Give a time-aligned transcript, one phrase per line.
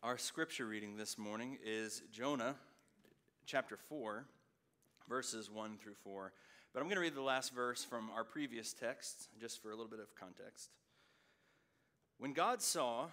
[0.00, 2.54] Our scripture reading this morning is Jonah
[3.46, 4.24] chapter 4,
[5.08, 6.32] verses 1 through 4.
[6.72, 9.74] But I'm going to read the last verse from our previous text, just for a
[9.74, 10.70] little bit of context.
[12.16, 13.08] When God saw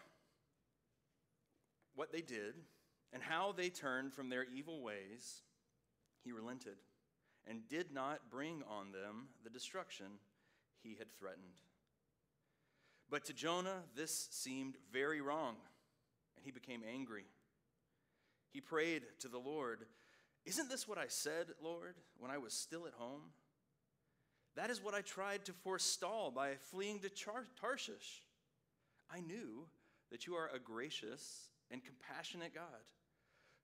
[1.96, 2.54] what they did
[3.12, 5.42] and how they turned from their evil ways,
[6.24, 6.78] he relented
[7.48, 10.06] and did not bring on them the destruction
[10.84, 11.62] he had threatened.
[13.10, 15.56] But to Jonah, this seemed very wrong,
[16.36, 17.26] and he became angry.
[18.52, 19.86] He prayed to the Lord,
[20.46, 23.22] Isn't this what I said, Lord, when I was still at home?
[24.56, 28.24] That is what I tried to forestall by fleeing to Tarshish.
[29.12, 29.68] I knew
[30.10, 32.64] that you are a gracious and compassionate God,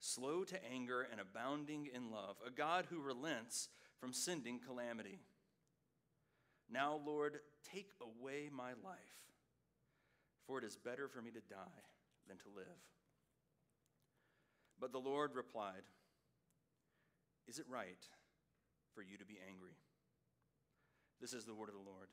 [0.01, 5.19] slow to anger and abounding in love, a God who relents from sending calamity.
[6.69, 7.39] Now, Lord,
[7.73, 8.97] take away my life,
[10.45, 11.83] for it is better for me to die
[12.27, 12.81] than to live.
[14.79, 15.83] But the Lord replied,
[17.47, 18.03] Is it right
[18.95, 19.77] for you to be angry?
[21.19, 22.07] This is the word of the Lord.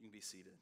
[0.00, 0.54] You can be seated.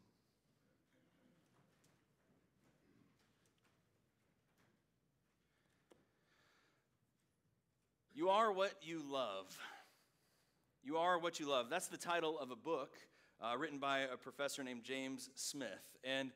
[8.12, 9.47] You are what you love.
[10.83, 11.71] You are what you love.
[11.71, 12.91] That's the title of a book
[13.41, 15.97] uh, written by a professor named James Smith.
[16.05, 16.31] And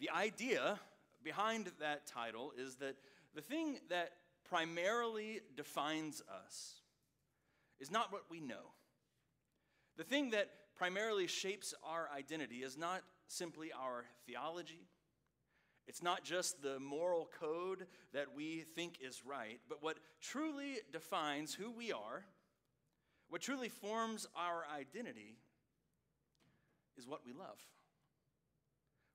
[0.00, 0.78] the idea
[1.22, 2.96] behind that title is that
[3.34, 4.12] the thing that
[4.48, 6.80] primarily defines us
[7.78, 8.72] is not what we know.
[9.96, 14.88] The thing that primarily shapes our identity is not simply our theology
[15.90, 21.52] it's not just the moral code that we think is right, but what truly defines
[21.52, 22.24] who we are,
[23.28, 25.34] what truly forms our identity,
[26.96, 27.58] is what we love.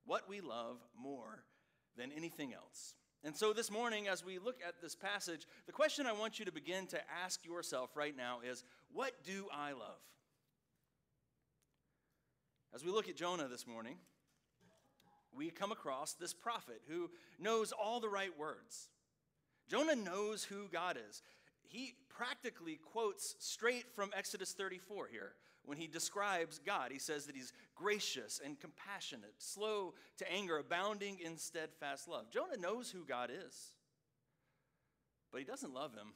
[0.05, 1.43] What we love more
[1.97, 2.95] than anything else.
[3.23, 6.45] And so this morning, as we look at this passage, the question I want you
[6.45, 8.63] to begin to ask yourself right now is
[8.93, 9.99] what do I love?
[12.73, 13.95] As we look at Jonah this morning,
[15.35, 18.89] we come across this prophet who knows all the right words.
[19.67, 21.23] Jonah knows who God is.
[21.63, 25.33] He practically quotes straight from Exodus 34 here
[25.67, 26.91] when he describes God.
[26.91, 32.31] He says that he's gracious and compassionate, slow to anger, abounding in steadfast love.
[32.31, 33.73] Jonah knows who God is,
[35.31, 36.13] but he doesn't love him,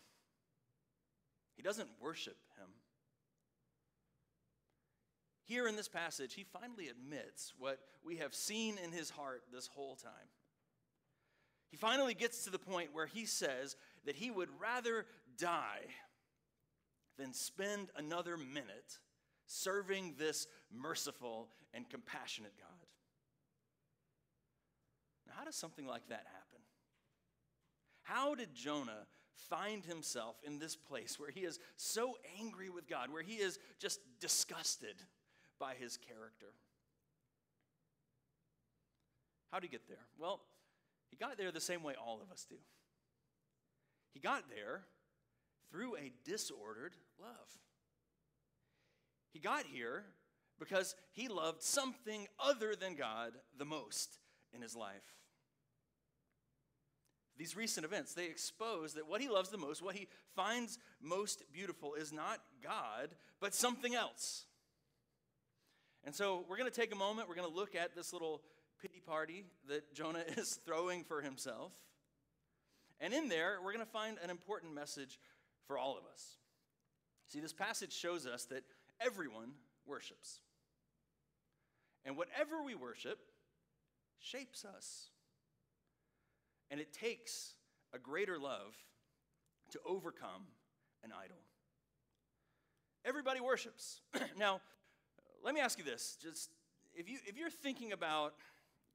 [1.56, 2.70] he doesn't worship him.
[5.44, 9.66] Here in this passage, he finally admits what we have seen in his heart this
[9.66, 10.12] whole time.
[11.72, 15.06] He finally gets to the point where he says that he would rather
[15.38, 15.86] die
[17.18, 19.00] than spend another minute
[19.50, 22.68] serving this merciful and compassionate God.
[25.28, 26.62] Now, how does something like that happen?
[28.04, 29.08] How did Jonah
[29.48, 33.60] find himself in this place where he is so angry with God, where he is
[33.80, 34.96] just disgusted
[35.60, 36.54] by his character.
[39.52, 40.06] How did he get there?
[40.18, 40.42] Well,
[41.10, 42.56] he got there the same way all of us do.
[44.14, 44.84] He got there
[45.72, 47.58] through a disordered love.
[49.32, 50.06] He got here
[50.60, 54.20] because he loved something other than God the most
[54.54, 55.16] in his life.
[57.38, 61.44] These recent events, they expose that what he loves the most, what he finds most
[61.54, 64.46] beautiful, is not God, but something else.
[66.04, 67.30] And so we're going to take a moment.
[67.30, 68.42] We're going to look at this little
[68.82, 71.72] pity party that Jonah is throwing for himself.
[73.00, 75.18] And in there, we're going to find an important message
[75.66, 76.36] for all of us.
[77.30, 78.64] See, this passage shows us that
[79.06, 79.52] everyone
[79.86, 80.40] worships.
[82.06, 83.20] And whatever we worship
[84.20, 85.10] shapes us.
[86.72, 87.54] And it takes
[87.94, 88.76] a greater love
[89.72, 90.48] to overcome
[91.04, 91.38] an idol.
[93.06, 94.02] Everybody worships.
[94.38, 94.62] now,
[95.44, 96.50] let me ask you this just
[96.94, 98.34] if, you, if you're thinking about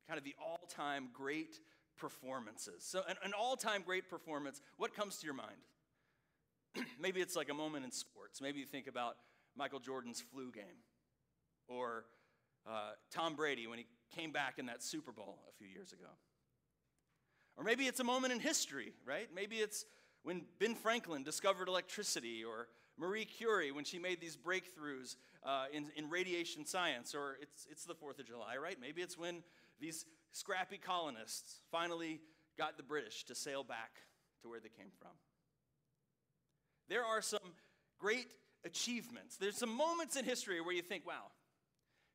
[0.07, 1.59] kind of the all time great
[1.97, 5.57] performances, so an, an all time great performance, what comes to your mind?
[7.01, 8.41] Maybe it's like a moment in sports.
[8.41, 9.17] Maybe you think about
[9.57, 10.83] Michael Jordan's flu game
[11.69, 12.05] or
[12.67, 16.09] uh, Tom Brady when he came back in that Super Bowl a few years ago.
[17.57, 19.29] Or maybe it's a moment in history, right?
[19.35, 19.85] Maybe it's
[20.23, 25.91] when Ben Franklin discovered electricity or Marie Curie when she made these breakthroughs uh, in,
[25.97, 28.77] in radiation science, or it's, it's the 4th of July, right?
[28.81, 29.43] Maybe it's when
[29.81, 32.21] these scrappy colonists finally
[32.57, 33.91] got the British to sail back
[34.43, 35.11] to where they came from.
[36.89, 37.41] There are some
[37.99, 38.29] great
[38.65, 39.37] achievements.
[39.37, 41.31] There's some moments in history where you think, wow,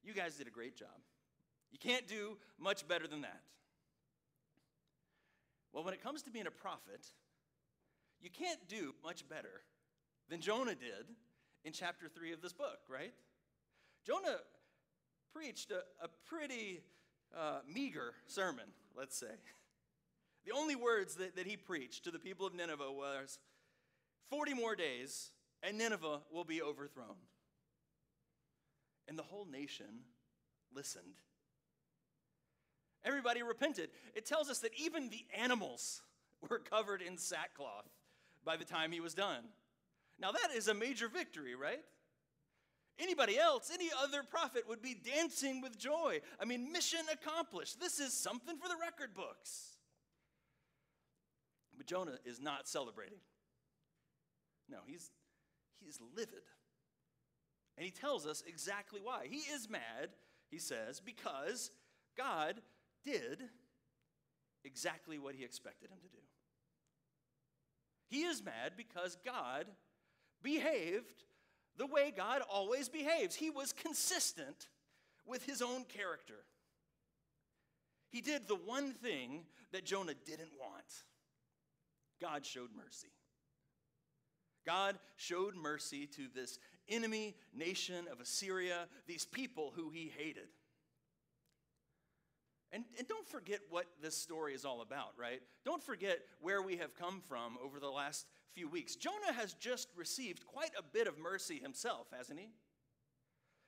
[0.03, 0.87] you guys did a great job.
[1.71, 3.41] You can't do much better than that.
[5.73, 7.05] Well, when it comes to being a prophet,
[8.21, 9.61] you can't do much better
[10.29, 11.05] than Jonah did
[11.63, 13.13] in chapter 3 of this book, right?
[14.05, 14.37] Jonah
[15.33, 16.81] preached a, a pretty
[17.37, 18.65] uh, meager sermon,
[18.97, 19.27] let's say.
[20.45, 23.37] The only words that, that he preached to the people of Nineveh was
[24.29, 25.31] 40 more days
[25.63, 27.15] and Nineveh will be overthrown.
[29.07, 30.03] And the whole nation
[30.73, 31.15] listened.
[33.03, 33.89] Everybody repented.
[34.13, 36.01] It tells us that even the animals
[36.49, 37.89] were covered in sackcloth
[38.45, 39.43] by the time he was done.
[40.19, 41.79] Now, that is a major victory, right?
[42.99, 46.19] Anybody else, any other prophet would be dancing with joy.
[46.39, 47.79] I mean, mission accomplished.
[47.79, 49.77] This is something for the record books.
[51.77, 53.19] But Jonah is not celebrating.
[54.69, 55.11] No, he's,
[55.83, 56.43] he's livid.
[57.77, 59.27] And he tells us exactly why.
[59.29, 60.09] He is mad,
[60.49, 61.71] he says, because
[62.17, 62.61] God
[63.05, 63.43] did
[64.65, 66.23] exactly what he expected him to do.
[68.09, 69.65] He is mad because God
[70.41, 71.23] behaved
[71.77, 73.35] the way God always behaves.
[73.35, 74.67] He was consistent
[75.25, 76.45] with his own character.
[78.09, 81.05] He did the one thing that Jonah didn't want
[82.19, 83.09] God showed mercy.
[84.69, 90.49] God showed mercy to this enemy nation of Assyria, these people who he hated.
[92.71, 95.41] And, and don't forget what this story is all about, right?
[95.65, 98.95] Don't forget where we have come from over the last few weeks.
[98.95, 102.51] Jonah has just received quite a bit of mercy himself, hasn't he?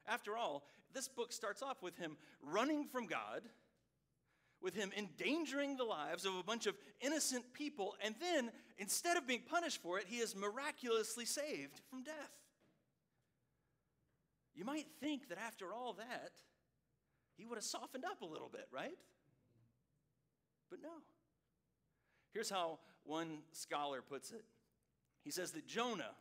[0.05, 3.41] After all, this book starts off with him running from God,
[4.61, 9.27] with him endangering the lives of a bunch of innocent people, and then, instead of
[9.27, 12.15] being punished for it, he is miraculously saved from death.
[14.53, 16.31] You might think that after all that,
[17.37, 18.97] he would have softened up a little bit, right?
[20.69, 20.89] But no.
[22.33, 24.45] Here's how one scholar puts it
[25.23, 26.15] he says that Jonah,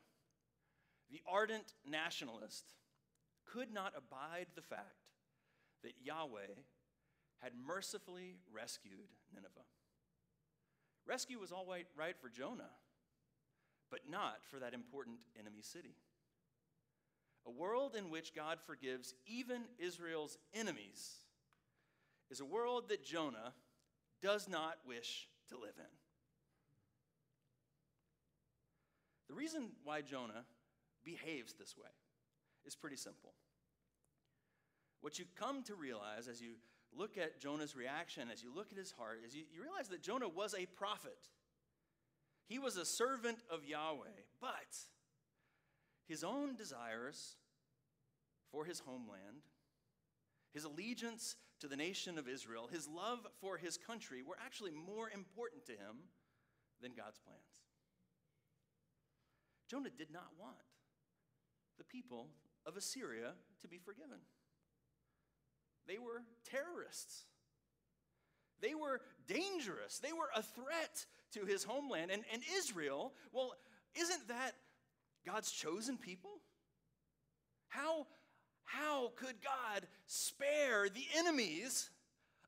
[1.10, 2.74] the ardent nationalist,
[3.46, 5.08] could not abide the fact
[5.82, 6.54] that Yahweh
[7.42, 9.66] had mercifully rescued Nineveh.
[11.06, 11.66] Rescue was all
[11.96, 12.70] right for Jonah,
[13.90, 15.96] but not for that important enemy city.
[17.46, 21.16] A world in which God forgives even Israel's enemies
[22.30, 23.54] is a world that Jonah
[24.22, 25.84] does not wish to live in.
[29.28, 30.44] The reason why Jonah
[31.04, 31.90] behaves this way
[32.66, 33.32] is pretty simple.
[35.00, 36.56] What you come to realize as you
[36.96, 40.02] look at Jonah's reaction, as you look at his heart, is you, you realize that
[40.02, 41.28] Jonah was a prophet.
[42.46, 44.08] He was a servant of Yahweh,
[44.40, 44.76] but
[46.08, 47.36] his own desires
[48.50, 49.46] for his homeland,
[50.52, 55.10] his allegiance to the nation of Israel, his love for his country were actually more
[55.10, 56.08] important to him
[56.82, 57.40] than God's plans.
[59.70, 60.56] Jonah did not want
[61.78, 62.26] the people
[62.66, 64.18] of Assyria to be forgiven.
[65.90, 67.24] They were terrorists.
[68.60, 69.98] They were dangerous.
[69.98, 72.12] They were a threat to his homeland.
[72.12, 73.54] And, and Israel, well,
[73.98, 74.52] isn't that
[75.26, 76.30] God's chosen people?
[77.68, 78.06] How,
[78.64, 81.90] how could God spare the enemies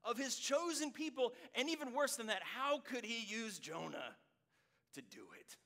[0.04, 1.32] of his chosen people?
[1.56, 4.14] And even worse than that, how could he use Jonah
[4.94, 5.56] to do it?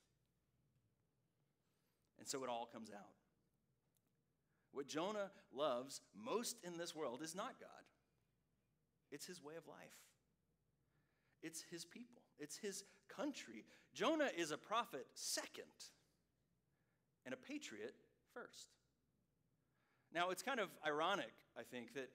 [2.18, 3.15] And so it all comes out.
[4.76, 7.86] What Jonah loves most in this world is not God,
[9.10, 9.78] it's his way of life,
[11.42, 13.64] it's his people, it's his country.
[13.94, 15.64] Jonah is a prophet second
[17.24, 17.94] and a patriot
[18.34, 18.68] first.
[20.12, 22.10] Now, it's kind of ironic, I think, that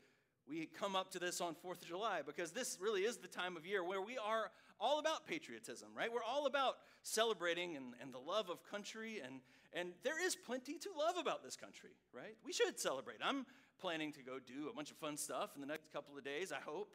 [0.47, 3.57] we come up to this on 4th of July because this really is the time
[3.57, 4.51] of year where we are
[4.81, 6.11] all about patriotism, right?
[6.11, 9.41] We're all about celebrating and, and the love of country, and,
[9.73, 12.35] and there is plenty to love about this country, right?
[12.43, 13.17] We should celebrate.
[13.23, 13.45] I'm
[13.79, 16.51] planning to go do a bunch of fun stuff in the next couple of days,
[16.51, 16.89] I hope.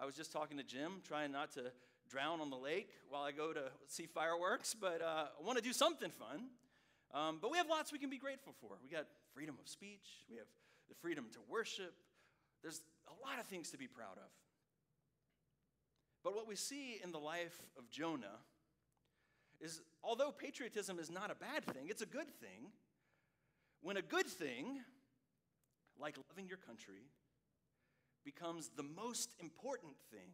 [0.00, 1.72] I was just talking to Jim, trying not to
[2.08, 5.64] drown on the lake while I go to see fireworks, but uh, I want to
[5.64, 6.48] do something fun.
[7.14, 8.78] Um, but we have lots we can be grateful for.
[8.82, 10.46] We got freedom of speech, we have
[10.88, 11.94] the freedom to worship.
[12.62, 14.30] There's a lot of things to be proud of.
[16.22, 18.38] But what we see in the life of Jonah
[19.60, 22.70] is although patriotism is not a bad thing, it's a good thing.
[23.80, 24.80] When a good thing,
[25.98, 27.10] like loving your country,
[28.24, 30.30] becomes the most important thing,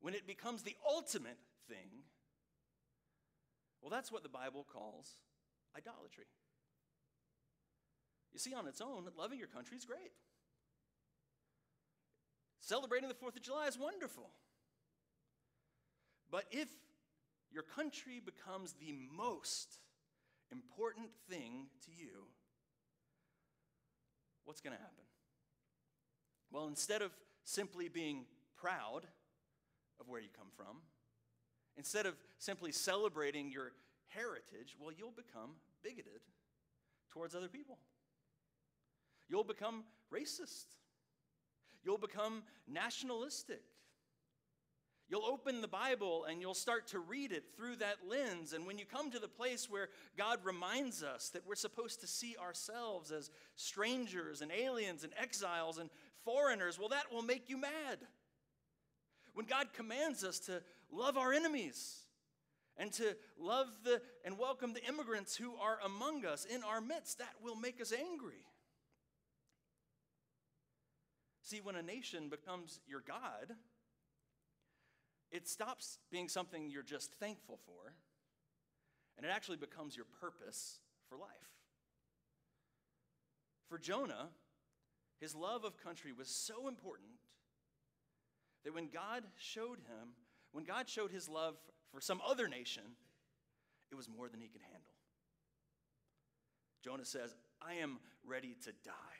[0.00, 2.04] when it becomes the ultimate thing,
[3.80, 5.18] well, that's what the Bible calls
[5.76, 6.26] idolatry.
[8.32, 10.12] You see, on its own, loving your country is great.
[12.66, 14.28] Celebrating the 4th of July is wonderful.
[16.32, 16.66] But if
[17.52, 19.78] your country becomes the most
[20.50, 22.24] important thing to you,
[24.46, 25.04] what's going to happen?
[26.50, 27.12] Well, instead of
[27.44, 28.24] simply being
[28.56, 29.02] proud
[30.00, 30.78] of where you come from,
[31.76, 33.70] instead of simply celebrating your
[34.08, 35.50] heritage, well, you'll become
[35.84, 36.20] bigoted
[37.12, 37.78] towards other people.
[39.28, 40.64] You'll become racist.
[41.86, 43.62] You'll become nationalistic.
[45.08, 48.52] You'll open the Bible and you'll start to read it through that lens.
[48.52, 49.88] And when you come to the place where
[50.18, 55.78] God reminds us that we're supposed to see ourselves as strangers and aliens and exiles
[55.78, 55.88] and
[56.24, 57.98] foreigners, well, that will make you mad.
[59.34, 62.00] When God commands us to love our enemies
[62.76, 67.18] and to love the and welcome the immigrants who are among us in our midst,
[67.18, 68.44] that will make us angry.
[71.46, 73.54] See, when a nation becomes your God,
[75.30, 77.94] it stops being something you're just thankful for,
[79.16, 81.28] and it actually becomes your purpose for life.
[83.68, 84.30] For Jonah,
[85.20, 87.12] his love of country was so important
[88.64, 90.14] that when God showed him,
[90.50, 91.54] when God showed his love
[91.92, 92.82] for some other nation,
[93.92, 94.90] it was more than he could handle.
[96.82, 99.15] Jonah says, I am ready to die.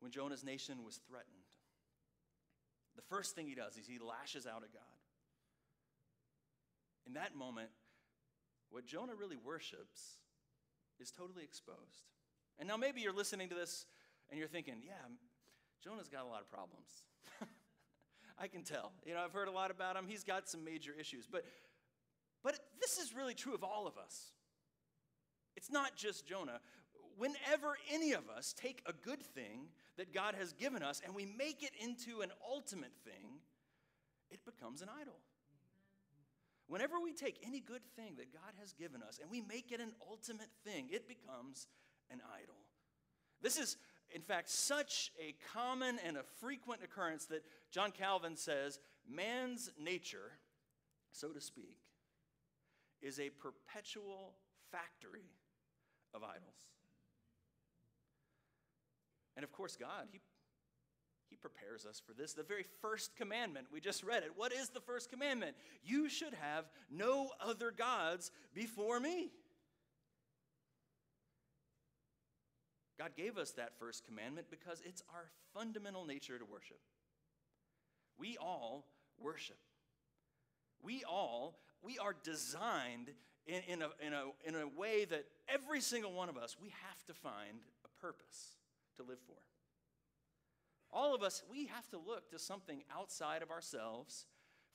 [0.00, 1.44] When Jonah's nation was threatened,
[2.96, 4.82] the first thing he does is he lashes out at God.
[7.06, 7.70] In that moment,
[8.70, 10.18] what Jonah really worships
[10.98, 12.08] is totally exposed.
[12.58, 13.86] And now maybe you're listening to this
[14.28, 14.92] and you're thinking, yeah,
[15.82, 17.04] Jonah's got a lot of problems.
[18.38, 18.92] I can tell.
[19.04, 20.04] You know, I've heard a lot about him.
[20.06, 21.26] He's got some major issues.
[21.30, 21.44] But
[22.42, 24.32] but this is really true of all of us.
[25.56, 26.60] It's not just Jonah.
[27.20, 31.26] Whenever any of us take a good thing that God has given us and we
[31.26, 33.40] make it into an ultimate thing,
[34.30, 35.18] it becomes an idol.
[36.66, 39.80] Whenever we take any good thing that God has given us and we make it
[39.80, 41.66] an ultimate thing, it becomes
[42.10, 42.54] an idol.
[43.42, 43.76] This is,
[44.14, 50.38] in fact, such a common and a frequent occurrence that John Calvin says man's nature,
[51.12, 51.76] so to speak,
[53.02, 54.36] is a perpetual
[54.72, 55.28] factory
[56.14, 56.70] of idols.
[59.40, 60.20] And of course, God, He,
[61.30, 62.34] he prepares us for this.
[62.34, 64.32] The very first commandment, we just read it.
[64.36, 65.56] What is the first commandment?
[65.82, 69.30] You should have no other gods before me.
[72.98, 76.80] God gave us that first commandment because it's our fundamental nature to worship.
[78.18, 78.84] We all
[79.18, 79.56] worship.
[80.82, 83.08] We all, we are designed
[83.46, 86.68] in, in, a, in, a, in a way that every single one of us, we
[86.68, 88.59] have to find a purpose
[89.00, 89.36] to live for.
[90.92, 94.26] All of us, we have to look to something outside of ourselves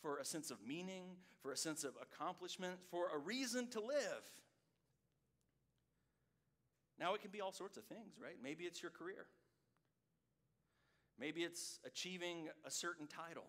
[0.01, 1.03] for a sense of meaning,
[1.41, 4.23] for a sense of accomplishment, for a reason to live.
[6.99, 8.37] Now, it can be all sorts of things, right?
[8.41, 9.25] Maybe it's your career.
[11.19, 13.47] Maybe it's achieving a certain title.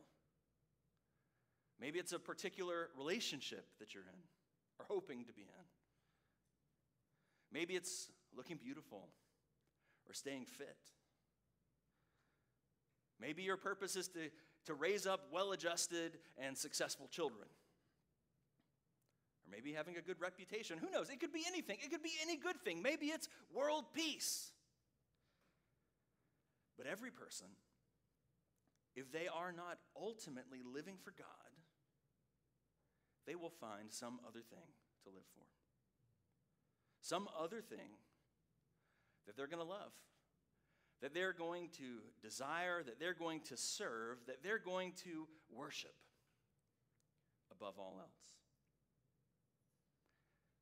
[1.81, 4.21] Maybe it's a particular relationship that you're in
[4.81, 5.65] or hoping to be in.
[7.53, 9.09] Maybe it's looking beautiful
[10.09, 10.77] or staying fit.
[13.21, 14.31] Maybe your purpose is to,
[14.67, 17.49] to raise up well adjusted and successful children.
[19.45, 20.79] Or maybe having a good reputation.
[20.79, 21.09] Who knows?
[21.09, 22.83] It could be anything, it could be any good thing.
[22.83, 24.51] Maybe it's world peace.
[26.77, 27.47] But every person,
[28.95, 31.27] if they are not ultimately living for God,
[33.27, 34.69] they will find some other thing
[35.05, 35.45] to live for.
[37.01, 37.97] Some other thing
[39.27, 39.93] that they're going to love,
[41.03, 45.95] that they're going to desire, that they're going to serve, that they're going to worship
[47.51, 48.27] above all else.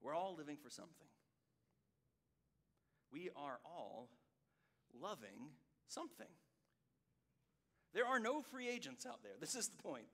[0.02, 1.08] We're all living for something.
[3.10, 4.10] We are all
[5.00, 5.50] loving
[5.88, 6.26] something.
[7.94, 9.32] There are no free agents out there.
[9.40, 10.06] This is the point.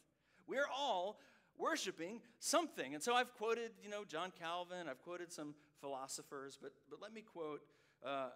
[0.47, 1.19] We're all
[1.59, 2.95] worshiping something.
[2.95, 7.13] And so I've quoted, you know, John Calvin, I've quoted some philosophers, but, but let
[7.13, 7.61] me quote
[8.05, 8.29] uh, uh,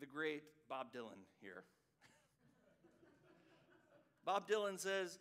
[0.00, 1.64] the great Bob Dylan here.
[4.24, 5.18] Bob Dylan says,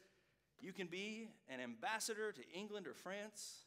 [0.62, 3.66] You can be an ambassador to England or France.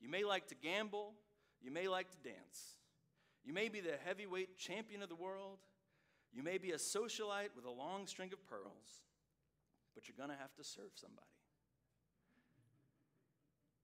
[0.00, 1.14] You may like to gamble.
[1.62, 2.76] You may like to dance.
[3.44, 5.58] You may be the heavyweight champion of the world.
[6.32, 9.04] You may be a socialite with a long string of pearls,
[9.94, 11.26] but you're going to have to serve somebody.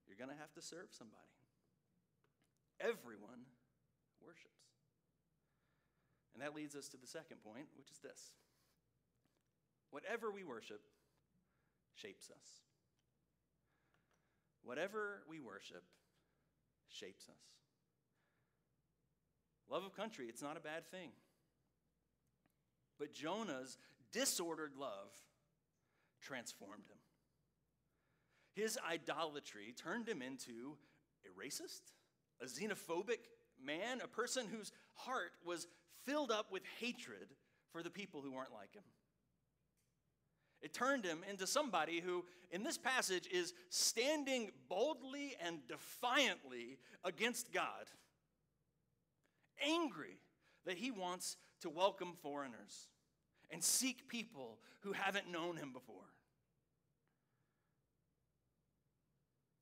[0.07, 1.17] You're going to have to serve somebody.
[2.79, 3.47] Everyone
[4.21, 4.62] worships.
[6.33, 8.33] And that leads us to the second point, which is this
[9.91, 10.81] whatever we worship
[11.95, 12.47] shapes us.
[14.63, 15.83] Whatever we worship
[16.89, 17.41] shapes us.
[19.69, 21.09] Love of country, it's not a bad thing.
[22.97, 23.77] But Jonah's
[24.11, 25.11] disordered love
[26.21, 26.97] transformed him.
[28.53, 30.77] His idolatry turned him into
[31.25, 31.81] a racist,
[32.41, 33.29] a xenophobic
[33.65, 35.67] man, a person whose heart was
[36.05, 37.27] filled up with hatred
[37.71, 38.83] for the people who weren't like him.
[40.61, 47.51] It turned him into somebody who, in this passage, is standing boldly and defiantly against
[47.51, 47.91] God,
[49.61, 50.19] angry
[50.65, 52.87] that he wants to welcome foreigners
[53.51, 55.95] and seek people who haven't known him before.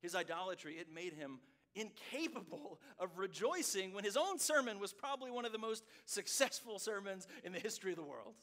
[0.02, 1.40] His idolatry, it made him
[1.76, 7.28] incapable of rejoicing when his own sermon was probably one of the most successful sermons
[7.44, 8.34] in the history of the world.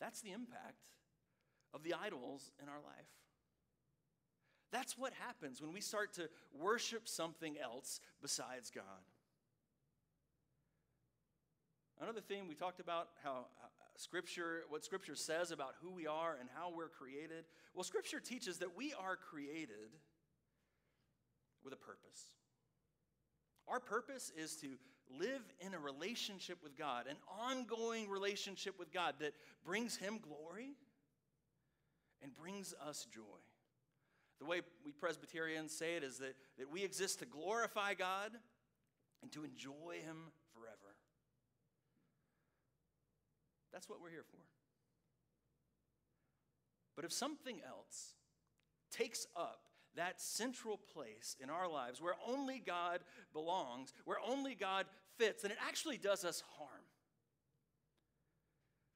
[0.00, 0.82] That's the impact
[1.72, 3.06] of the idols in our life.
[4.72, 8.84] That's what happens when we start to worship something else besides God.
[12.00, 16.36] Another thing we talked about how uh, scripture what scripture says about who we are
[16.40, 17.44] and how we're created.
[17.72, 19.90] Well, scripture teaches that we are created
[21.64, 22.34] with a purpose.
[23.66, 24.68] Our purpose is to
[25.18, 29.32] live in a relationship with God, an ongoing relationship with God that
[29.64, 30.72] brings Him glory
[32.22, 33.20] and brings us joy.
[34.40, 38.32] The way we Presbyterians say it is that, that we exist to glorify God
[39.22, 40.96] and to enjoy Him forever.
[43.72, 44.40] That's what we're here for.
[46.96, 48.14] But if something else
[48.90, 53.00] takes up that central place in our lives where only God
[53.32, 54.86] belongs, where only God
[55.18, 56.70] fits, then it actually does us harm.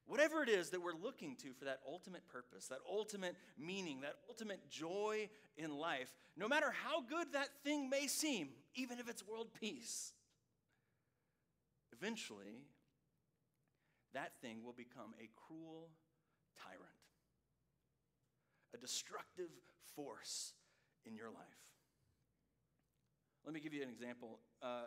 [0.06, 4.14] Whatever it is that we're looking to for that ultimate purpose, that ultimate meaning, that
[4.28, 9.26] ultimate joy in life, no matter how good that thing may seem, even if it's
[9.26, 10.14] world peace,
[11.92, 12.62] eventually
[14.14, 15.90] that thing will become a cruel
[16.64, 16.82] tyrant,
[18.74, 19.50] a destructive
[19.94, 20.54] force
[21.08, 21.58] in your life.
[23.44, 24.38] Let me give you an example.
[24.62, 24.82] Uh,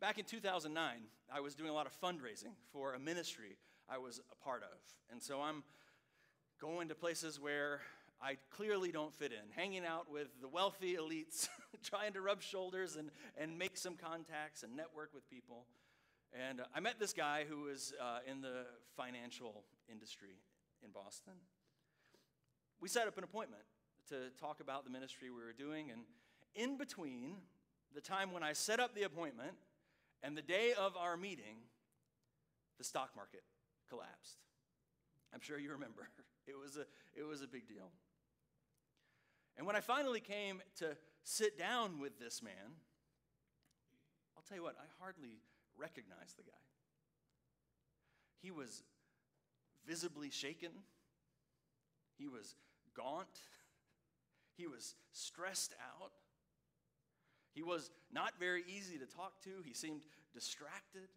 [0.00, 0.94] back in 2009,
[1.32, 4.78] I was doing a lot of fundraising for a ministry I was a part of.
[5.10, 5.64] And so I'm
[6.60, 7.80] going to places where
[8.20, 11.48] I clearly don't fit in, hanging out with the wealthy elites,
[11.82, 15.66] trying to rub shoulders and, and make some contacts and network with people.
[16.48, 20.40] And I met this guy who was uh, in the financial industry
[20.84, 21.34] in Boston.
[22.80, 23.62] We set up an appointment
[24.08, 25.90] to talk about the ministry we were doing.
[25.90, 26.02] And
[26.54, 27.36] in between
[27.94, 29.52] the time when I set up the appointment
[30.22, 31.56] and the day of our meeting,
[32.78, 33.42] the stock market
[33.88, 34.38] collapsed.
[35.32, 36.08] I'm sure you remember.
[36.48, 36.86] It was a,
[37.18, 37.90] it was a big deal.
[39.56, 42.78] And when I finally came to sit down with this man,
[44.36, 45.40] I'll tell you what, I hardly
[45.76, 46.52] recognized the guy.
[48.40, 48.84] He was
[49.84, 50.70] visibly shaken,
[52.16, 52.54] he was
[52.94, 53.40] gaunt,
[54.56, 56.12] he was stressed out.
[57.52, 59.62] He was not very easy to talk to.
[59.64, 60.02] He seemed
[60.34, 61.08] distracted.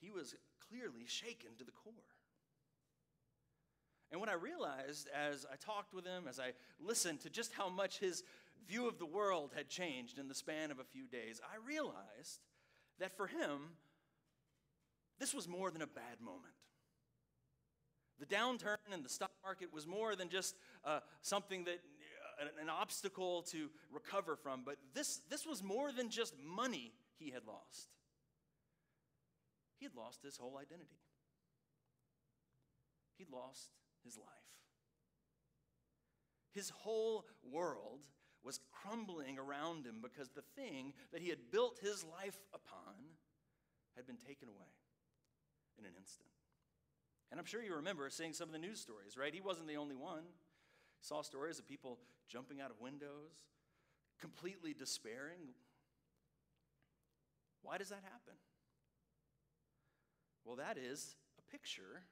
[0.00, 0.34] He was
[0.68, 1.92] clearly shaken to the core.
[4.10, 7.68] And what I realized as I talked with him, as I listened to just how
[7.68, 8.22] much his
[8.68, 12.40] view of the world had changed in the span of a few days, I realized
[12.98, 13.76] that for him,
[15.18, 16.54] this was more than a bad moment.
[18.22, 20.54] The downturn in the stock market was more than just
[20.84, 21.80] uh, something that
[22.40, 27.30] uh, an obstacle to recover from, but this, this was more than just money he
[27.30, 27.88] had lost.
[29.80, 31.00] He had lost his whole identity.
[33.18, 33.70] He'd lost
[34.04, 34.26] his life.
[36.52, 38.02] His whole world
[38.44, 42.94] was crumbling around him because the thing that he had built his life upon
[43.96, 44.70] had been taken away
[45.76, 46.28] in an instant.
[47.32, 49.32] And I'm sure you remember seeing some of the news stories, right?
[49.32, 50.22] He wasn't the only one.
[51.00, 53.32] Saw stories of people jumping out of windows,
[54.20, 55.40] completely despairing.
[57.62, 58.34] Why does that happen?
[60.44, 62.02] Well, that is a picture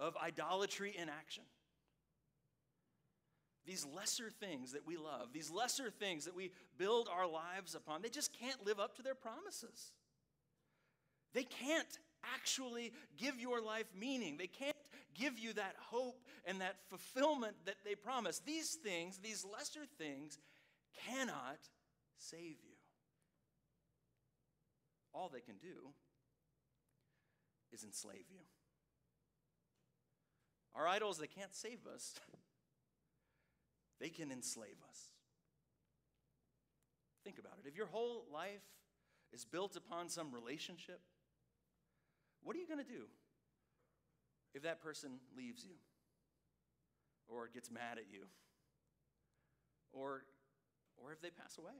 [0.00, 1.44] of idolatry in action.
[3.64, 8.02] These lesser things that we love, these lesser things that we build our lives upon,
[8.02, 9.92] they just can't live up to their promises.
[11.32, 11.98] They can't
[12.34, 14.36] actually give your life meaning.
[14.36, 14.76] They can't
[15.14, 18.40] give you that hope and that fulfillment that they promise.
[18.44, 20.38] These things, these lesser things,
[21.08, 21.58] cannot
[22.18, 22.76] save you.
[25.12, 25.92] All they can do
[27.72, 28.40] is enslave you.
[30.74, 32.14] Our idols, they can't save us,
[33.98, 35.08] they can enslave us.
[37.24, 37.66] Think about it.
[37.66, 38.62] If your whole life
[39.32, 41.00] is built upon some relationship,
[42.42, 43.04] what are you going to do
[44.54, 45.74] if that person leaves you
[47.28, 48.26] or gets mad at you
[49.92, 50.22] or,
[50.96, 51.74] or if they pass away?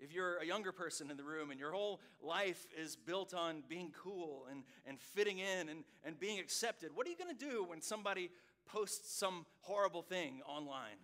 [0.00, 3.62] If you're a younger person in the room and your whole life is built on
[3.68, 7.50] being cool and, and fitting in and, and being accepted, what are you going to
[7.50, 8.30] do when somebody
[8.64, 10.96] posts some horrible thing online?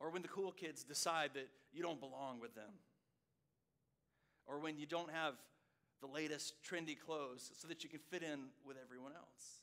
[0.00, 2.70] Or when the cool kids decide that you don't belong with them?
[4.46, 5.34] Or when you don't have
[6.00, 9.62] the latest trendy clothes so that you can fit in with everyone else?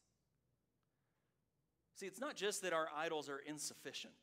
[1.96, 4.14] See, it's not just that our idols are insufficient.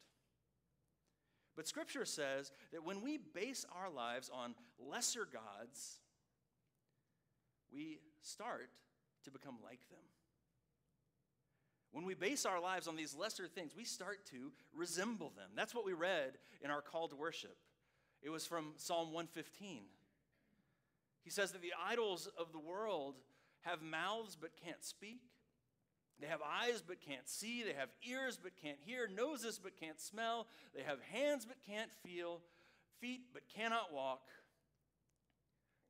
[1.56, 6.00] But Scripture says that when we base our lives on lesser gods,
[7.72, 8.70] we start
[9.24, 9.98] to become like them.
[11.92, 15.50] When we base our lives on these lesser things, we start to resemble them.
[15.56, 17.56] That's what we read in our call to worship.
[18.22, 19.82] It was from Psalm 115.
[21.22, 23.16] He says that the idols of the world
[23.62, 25.20] have mouths but can't speak,
[26.20, 27.62] they have eyes but can't see.
[27.62, 30.46] They have ears but can't hear, noses but can't smell.
[30.74, 32.40] They have hands but can't feel,
[33.00, 34.28] feet but cannot walk,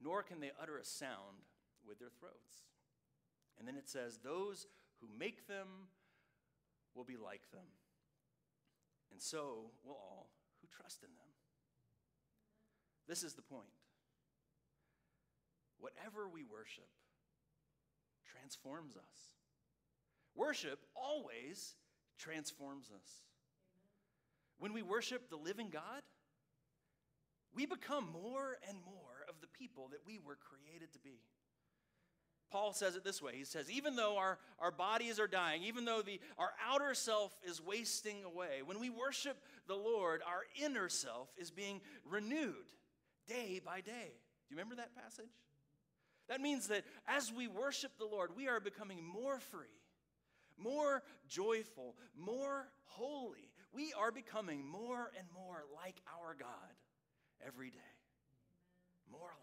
[0.01, 1.45] nor can they utter a sound
[1.87, 2.63] with their throats.
[3.59, 4.67] And then it says, Those
[5.01, 5.67] who make them
[6.95, 7.67] will be like them,
[9.11, 11.29] and so will all who trust in them.
[13.09, 13.80] This is the point.
[15.81, 16.89] Whatever we worship
[18.25, 19.35] transforms us.
[20.35, 21.75] Worship always
[22.19, 23.09] transforms us.
[24.59, 26.03] When we worship the living God,
[27.55, 31.21] we become more and more of the people that we were created to be.
[32.51, 35.85] Paul says it this way He says, even though our, our bodies are dying, even
[35.85, 40.89] though the, our outer self is wasting away, when we worship the Lord, our inner
[40.89, 42.55] self is being renewed
[43.27, 44.13] day by day.
[44.13, 45.31] Do you remember that passage?
[46.31, 49.67] That means that as we worship the Lord, we are becoming more free
[50.63, 53.51] more joyful, more holy.
[53.73, 56.75] We are becoming more and more like our God
[57.47, 57.79] every day,
[59.11, 59.37] more alive.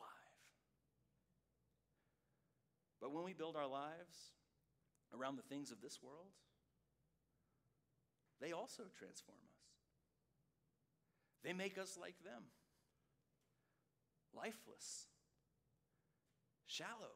[3.01, 4.33] But when we build our lives
[5.17, 6.31] around the things of this world,
[8.41, 9.59] they also transform us.
[11.43, 12.43] They make us like them
[14.35, 15.07] lifeless,
[16.67, 17.15] shallow,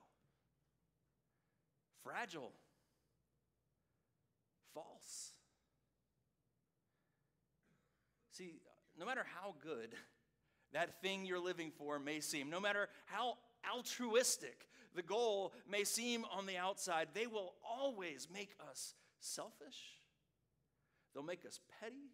[2.03, 2.51] fragile
[4.73, 5.33] false.
[8.31, 8.61] See,
[8.97, 9.93] no matter how good
[10.73, 13.37] that thing you're living for may seem, no matter how
[13.71, 19.99] altruistic the goal may seem on the outside, they will always make us selfish.
[21.13, 22.11] They'll make us petty.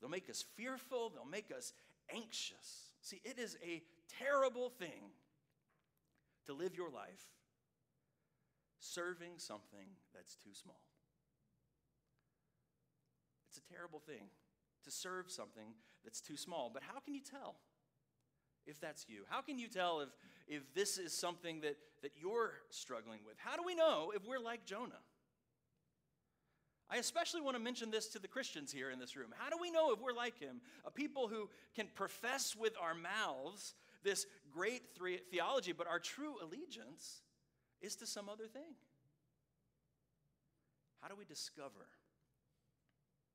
[0.00, 1.10] They'll make us fearful.
[1.10, 1.72] They'll make us
[2.14, 2.90] anxious.
[3.02, 3.82] See, it is a
[4.18, 5.12] terrible thing
[6.46, 7.26] to live your life
[8.78, 10.80] serving something that's too small.
[13.48, 14.28] It's a terrible thing
[14.84, 15.74] to serve something
[16.04, 16.70] that's too small.
[16.72, 17.56] But how can you tell
[18.66, 19.24] if that's you?
[19.28, 20.08] How can you tell if,
[20.48, 23.36] if this is something that, that you're struggling with?
[23.38, 25.02] How do we know if we're like Jonah?
[26.92, 29.32] I especially want to mention this to the Christians here in this room.
[29.38, 30.60] How do we know if we're like him?
[30.84, 34.82] A people who can profess with our mouths this great
[35.30, 37.22] theology, but our true allegiance
[37.80, 38.74] is to some other thing.
[41.00, 41.86] How do we discover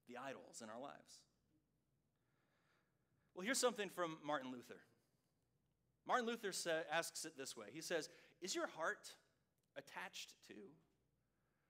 [0.07, 1.23] the idols in our lives.
[3.33, 4.79] Well, here's something from Martin Luther.
[6.07, 8.09] Martin Luther sa- asks it this way He says,
[8.41, 9.09] Is your heart
[9.77, 10.53] attached to,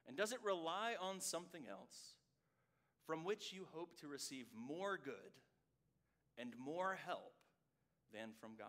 [0.07, 2.13] and does it rely on something else
[3.07, 5.15] from which you hope to receive more good
[6.37, 7.33] and more help
[8.13, 8.67] than from God?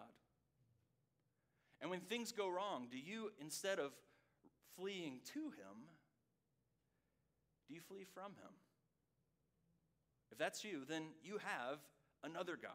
[1.80, 3.92] And when things go wrong, do you, instead of
[4.76, 5.88] fleeing to Him,
[7.68, 8.52] do you flee from Him?
[10.30, 11.78] If that's you, then you have
[12.24, 12.72] another God.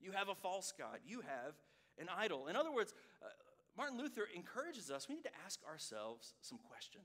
[0.00, 0.98] You have a false God.
[1.06, 1.54] You have
[1.98, 2.48] an idol.
[2.48, 3.28] In other words, uh,
[3.76, 7.04] Martin Luther encourages us, we need to ask ourselves some questions.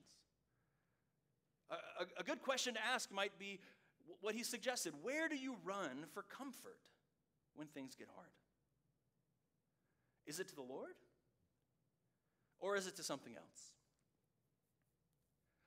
[1.69, 3.59] A, a, a good question to ask might be
[4.21, 6.79] what he suggested Where do you run for comfort
[7.55, 8.29] when things get hard?
[10.25, 10.93] Is it to the Lord?
[12.59, 13.71] Or is it to something else?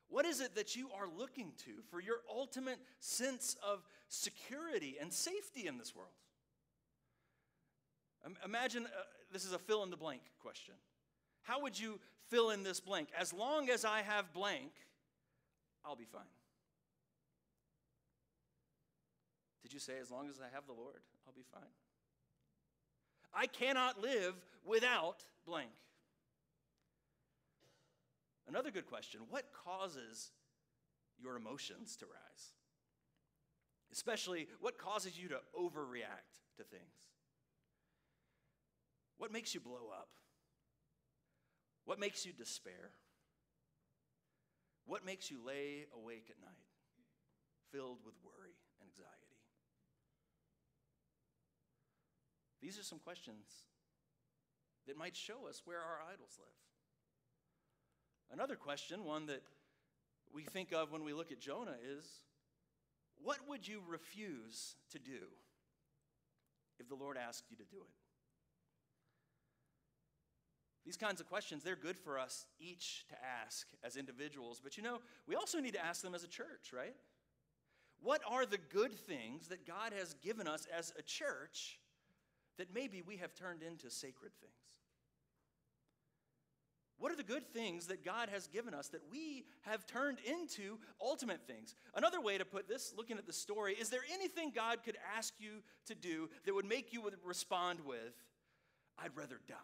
[0.08, 5.10] What is it that you are looking to for your ultimate sense of security and
[5.12, 6.12] safety in this world?
[8.44, 9.02] Imagine uh,
[9.32, 10.74] this is a fill in the blank question.
[11.42, 13.08] How would you fill in this blank?
[13.18, 14.70] As long as I have blank,
[15.84, 16.22] I'll be fine.
[19.62, 21.62] Did you say, as long as I have the Lord, I'll be fine?
[23.34, 25.70] I cannot live without blank.
[28.52, 30.30] Another good question what causes
[31.18, 32.52] your emotions to rise?
[33.90, 37.08] Especially, what causes you to overreact to things?
[39.16, 40.08] What makes you blow up?
[41.86, 42.90] What makes you despair?
[44.84, 46.68] What makes you lay awake at night,
[47.70, 49.40] filled with worry and anxiety?
[52.60, 53.46] These are some questions
[54.86, 56.71] that might show us where our idols live.
[58.32, 59.42] Another question, one that
[60.34, 62.04] we think of when we look at Jonah, is
[63.22, 65.28] what would you refuse to do
[66.80, 67.92] if the Lord asked you to do it?
[70.84, 73.14] These kinds of questions, they're good for us each to
[73.44, 76.72] ask as individuals, but you know, we also need to ask them as a church,
[76.72, 76.96] right?
[78.00, 81.78] What are the good things that God has given us as a church
[82.58, 84.52] that maybe we have turned into sacred things?
[87.02, 90.78] What are the good things that God has given us that we have turned into
[91.00, 91.74] ultimate things?
[91.96, 95.34] Another way to put this, looking at the story, is there anything God could ask
[95.40, 98.14] you to do that would make you respond with,
[99.02, 99.56] I'd rather die?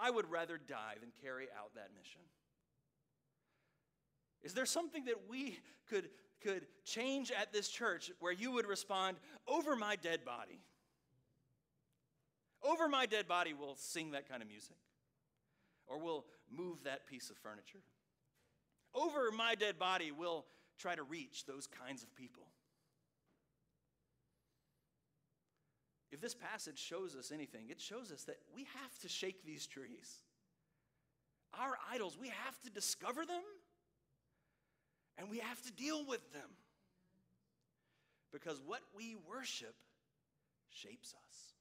[0.00, 2.22] I would rather die than carry out that mission.
[4.42, 6.08] Is there something that we could,
[6.42, 9.16] could change at this church where you would respond,
[9.46, 10.58] over my dead body?
[12.64, 14.74] Over my dead body, we'll sing that kind of music
[15.90, 17.82] or we'll move that piece of furniture.
[18.94, 20.46] Over my dead body, we'll
[20.78, 22.44] try to reach those kinds of people.
[26.12, 29.66] If this passage shows us anything, it shows us that we have to shake these
[29.66, 30.22] trees.
[31.58, 33.42] Our idols, we have to discover them
[35.18, 36.48] and we have to deal with them.
[38.32, 39.74] Because what we worship
[40.70, 41.59] shapes us.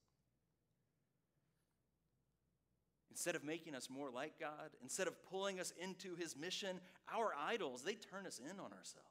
[3.20, 6.80] Instead of making us more like God, instead of pulling us into his mission,
[7.14, 9.10] our idols, they turn us in on ourselves.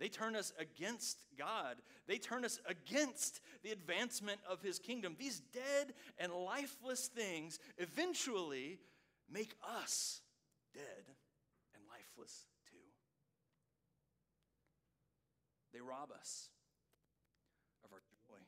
[0.00, 1.76] They turn us against God.
[2.06, 5.14] They turn us against the advancement of his kingdom.
[5.18, 8.78] These dead and lifeless things eventually
[9.30, 10.22] make us
[10.72, 11.04] dead
[11.74, 12.78] and lifeless too.
[15.74, 16.48] They rob us
[17.84, 18.40] of our joy,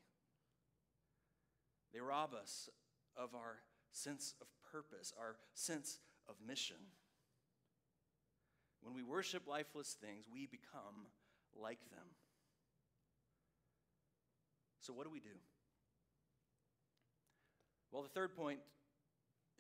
[1.93, 2.71] they rob us
[3.15, 3.59] of our
[3.93, 5.99] sense of purpose, our sense
[6.29, 6.77] of mission.
[8.83, 11.07] When we worship lifeless things, we become
[11.55, 12.07] like them.
[14.81, 15.29] So, what do we do?
[17.93, 18.61] Well, the third point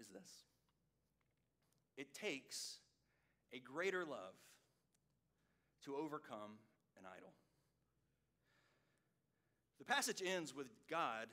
[0.01, 0.45] is this
[1.97, 2.79] it takes
[3.53, 4.35] a greater love
[5.85, 6.59] to overcome
[6.99, 7.33] an idol.
[9.79, 11.27] The passage ends with God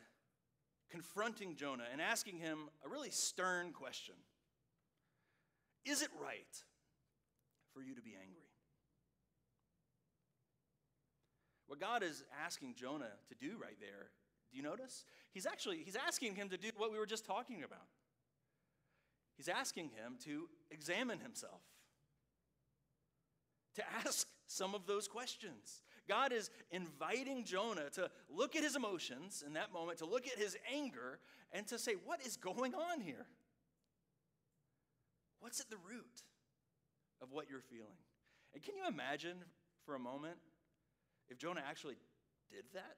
[0.89, 4.15] confronting Jonah and asking him a really stern question
[5.86, 6.63] Is it right
[7.73, 8.43] for you to be angry?
[11.67, 14.10] What God is asking Jonah to do right there,
[14.52, 15.04] do you notice?
[15.32, 17.88] He's actually he's asking him to do what we were just talking about.
[19.36, 21.62] He's asking him to examine himself.
[23.76, 25.84] To ask some of those questions.
[26.08, 30.38] God is inviting Jonah to look at his emotions in that moment, to look at
[30.38, 31.20] his anger,
[31.52, 33.26] and to say, What is going on here?
[35.39, 36.24] What's at the root
[37.22, 37.98] of what you're feeling?
[38.54, 39.38] And can you imagine
[39.86, 40.38] for a moment
[41.30, 41.98] if Jonah actually
[42.50, 42.98] did that?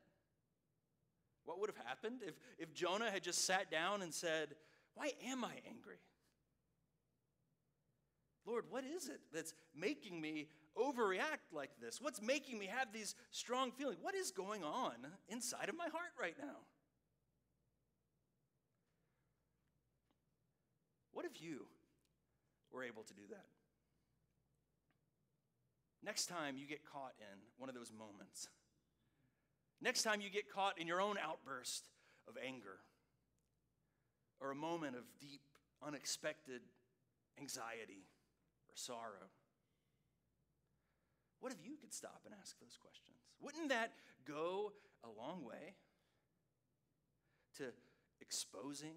[1.46, 4.50] What would have happened if, if Jonah had just sat down and said,
[4.94, 5.98] Why am I angry?
[8.50, 12.02] Lord, what is it that's making me overreact like this?
[12.02, 14.00] What's making me have these strong feelings?
[14.02, 14.96] What is going on
[15.28, 16.58] inside of my heart right now?
[21.14, 21.68] What if you
[22.72, 23.46] were able to do that?
[26.04, 28.48] Next time you get caught in one of those moments,
[29.80, 31.88] next time you get caught in your own outburst
[32.28, 32.80] of anger,
[34.40, 35.42] or a moment of deep,
[35.86, 36.62] unexpected
[37.40, 38.08] anxiety
[38.80, 39.30] sorrow,
[41.40, 43.18] what if you could stop and ask those questions?
[43.40, 43.94] Wouldn't that
[44.26, 45.76] go a long way
[47.58, 47.66] to
[48.22, 48.96] exposing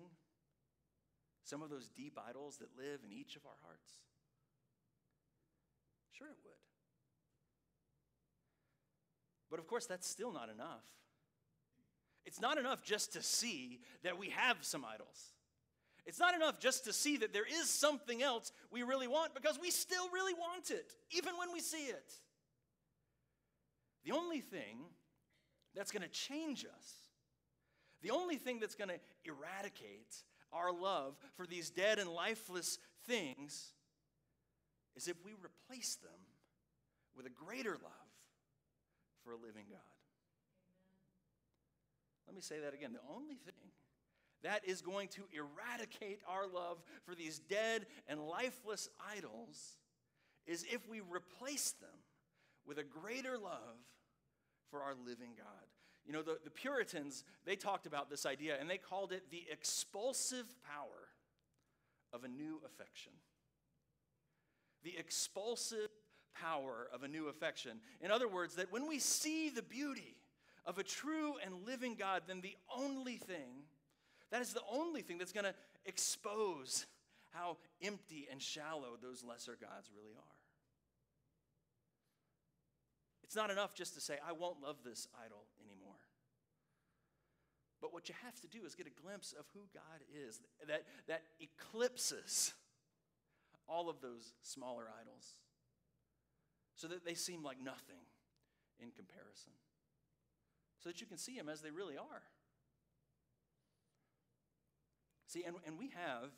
[1.44, 3.92] some of those deep idols that live in each of our hearts?
[6.10, 6.52] Sure, it would.
[9.50, 10.84] But of course, that's still not enough.
[12.24, 15.32] It's not enough just to see that we have some idols.
[16.04, 19.58] It's not enough just to see that there is something else we really want because
[19.60, 22.12] we still really want it, even when we see it.
[24.04, 24.78] The only thing
[25.76, 26.94] that's going to change us,
[28.02, 30.14] the only thing that's going to eradicate
[30.52, 33.72] our love for these dead and lifeless things
[34.96, 36.10] is if we replace them
[37.16, 38.12] with a greater love
[39.24, 39.78] for a living God.
[42.26, 42.92] Let me say that again.
[42.92, 43.61] The only thing
[44.42, 49.76] that is going to eradicate our love for these dead and lifeless idols
[50.46, 51.90] is if we replace them
[52.66, 53.78] with a greater love
[54.70, 55.66] for our living God.
[56.04, 59.44] You know, the, the Puritans, they talked about this idea and they called it the
[59.50, 61.08] expulsive power
[62.12, 63.12] of a new affection.
[64.82, 65.88] The expulsive
[66.34, 67.78] power of a new affection.
[68.00, 70.16] In other words, that when we see the beauty
[70.64, 73.61] of a true and living God, then the only thing,
[74.32, 76.86] that is the only thing that's going to expose
[77.32, 80.36] how empty and shallow those lesser gods really are.
[83.22, 86.00] It's not enough just to say, I won't love this idol anymore.
[87.80, 90.84] But what you have to do is get a glimpse of who God is that,
[91.08, 92.52] that eclipses
[93.68, 95.34] all of those smaller idols
[96.74, 98.00] so that they seem like nothing
[98.80, 99.52] in comparison,
[100.82, 102.22] so that you can see them as they really are.
[105.32, 106.30] See, and, and we have,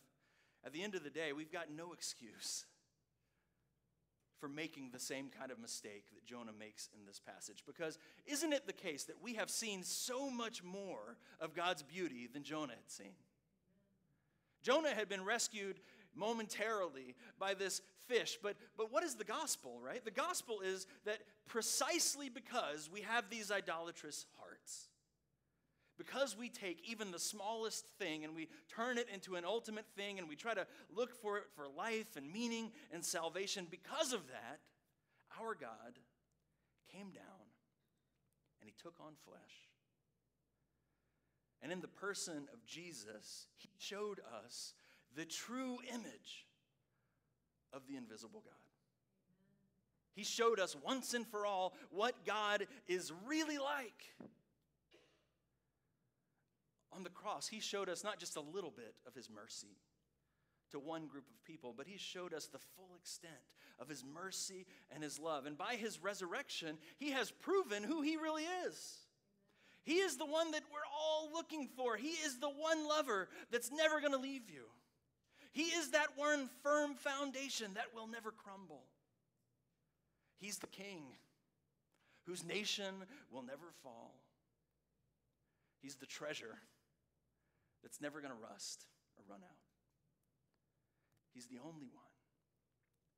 [0.65, 2.65] at the end of the day, we've got no excuse
[4.39, 7.65] for making the same kind of mistake that Jonah makes in this passage.
[7.67, 12.29] Because isn't it the case that we have seen so much more of God's beauty
[12.33, 13.15] than Jonah had seen?
[14.63, 15.81] Jonah had been rescued
[16.15, 18.39] momentarily by this fish.
[18.41, 20.05] But, but what is the gospel, right?
[20.05, 24.44] The gospel is that precisely because we have these idolatrous hearts,
[25.97, 30.19] because we take even the smallest thing and we turn it into an ultimate thing
[30.19, 34.27] and we try to look for it for life and meaning and salvation, because of
[34.29, 34.61] that,
[35.41, 35.99] our God
[36.93, 37.45] came down
[38.61, 39.41] and he took on flesh.
[41.63, 44.75] And in the person of Jesus, he showed us
[45.17, 46.47] the true image
[47.73, 48.55] of the invisible God.
[50.15, 54.15] He showed us once and for all what God is really like.
[56.97, 59.79] On the cross, He showed us not just a little bit of His mercy
[60.71, 63.33] to one group of people, but He showed us the full extent
[63.81, 65.47] of His mercy and His love.
[65.47, 68.99] And by His resurrection, He has proven who He really is.
[69.85, 71.97] He is the one that we're all looking for.
[71.97, 74.65] He is the one lover that's never going to leave you.
[75.53, 78.85] He is that one firm foundation that will never crumble.
[80.39, 81.03] He's the king
[82.27, 82.95] whose nation
[83.31, 84.15] will never fall.
[85.81, 86.57] He's the treasure
[87.85, 88.89] that's never going to rust
[89.21, 89.61] or run out.
[91.37, 92.17] He's the only one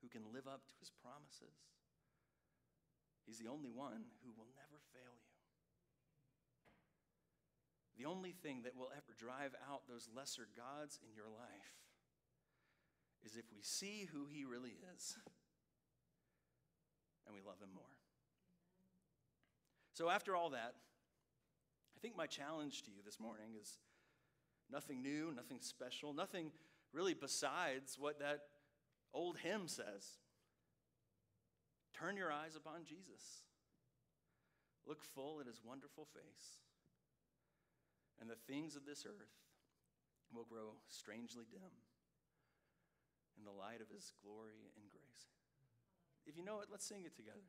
[0.02, 1.70] who can live up to his promises.
[3.22, 5.36] He's the only one who will never fail you.
[8.02, 11.78] The only thing that will ever drive out those lesser gods in your life
[13.24, 15.16] is if we see who he really is
[17.26, 17.96] and we love him more.
[19.94, 20.74] So, after all that,
[21.96, 23.78] I think my challenge to you this morning is
[24.70, 26.50] nothing new, nothing special, nothing
[26.92, 28.40] really besides what that
[29.12, 30.18] old hymn says.
[31.94, 33.44] Turn your eyes upon Jesus.
[34.86, 36.60] Look full at his wonderful face,
[38.20, 39.34] and the things of this earth
[40.32, 41.72] will grow strangely dim
[43.38, 45.32] in the light of his glory and grace.
[46.26, 47.46] If you know it, let's sing it together.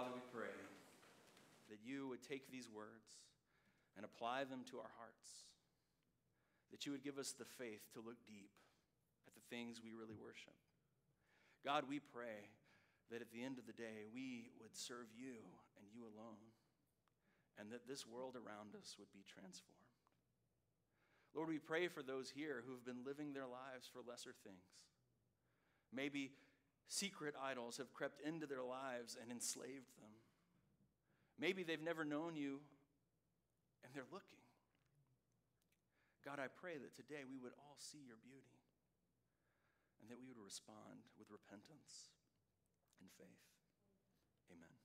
[0.00, 0.56] Father, we pray
[1.68, 3.20] that you would take these words
[4.00, 5.44] and apply them to our hearts,
[6.72, 8.48] that you would give us the faith to look deep
[9.28, 10.56] at the things we really worship.
[11.68, 12.48] God, we pray
[13.12, 15.36] that at the end of the day, we would serve you
[15.76, 16.48] and you alone,
[17.60, 20.00] and that this world around us would be transformed.
[21.36, 24.80] Lord, we pray for those here who have been living their lives for lesser things.
[25.92, 26.32] Maybe
[26.90, 30.10] secret idols have crept into their lives and enslaved them.
[31.38, 32.58] Maybe they've never known you
[33.86, 34.42] and they're looking.
[36.26, 38.58] God, I pray that today we would all see your beauty
[40.02, 42.10] and that we would respond with repentance
[42.98, 43.46] and faith.
[44.50, 44.79] Amen.